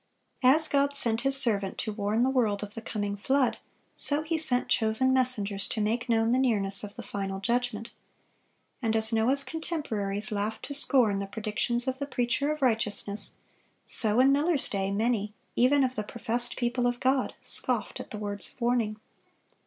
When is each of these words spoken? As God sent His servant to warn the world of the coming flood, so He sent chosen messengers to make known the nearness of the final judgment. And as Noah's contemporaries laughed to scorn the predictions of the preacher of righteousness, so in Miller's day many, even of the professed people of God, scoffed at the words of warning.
As 0.41 0.67
God 0.67 0.95
sent 0.95 1.21
His 1.21 1.37
servant 1.37 1.77
to 1.77 1.93
warn 1.93 2.23
the 2.23 2.29
world 2.31 2.63
of 2.63 2.73
the 2.73 2.81
coming 2.81 3.15
flood, 3.17 3.59
so 3.93 4.23
He 4.23 4.35
sent 4.35 4.67
chosen 4.67 5.13
messengers 5.13 5.67
to 5.67 5.79
make 5.79 6.09
known 6.09 6.31
the 6.31 6.39
nearness 6.39 6.83
of 6.83 6.95
the 6.95 7.03
final 7.03 7.39
judgment. 7.39 7.91
And 8.81 8.95
as 8.95 9.13
Noah's 9.13 9.43
contemporaries 9.43 10.31
laughed 10.31 10.65
to 10.65 10.73
scorn 10.73 11.19
the 11.19 11.27
predictions 11.27 11.87
of 11.87 11.99
the 11.99 12.07
preacher 12.07 12.51
of 12.51 12.63
righteousness, 12.63 13.33
so 13.85 14.19
in 14.19 14.31
Miller's 14.31 14.67
day 14.69 14.89
many, 14.89 15.35
even 15.55 15.83
of 15.83 15.93
the 15.93 16.03
professed 16.03 16.55
people 16.55 16.87
of 16.87 16.99
God, 16.99 17.35
scoffed 17.43 17.99
at 17.99 18.09
the 18.09 18.17
words 18.17 18.49
of 18.51 18.59
warning. 18.59 18.99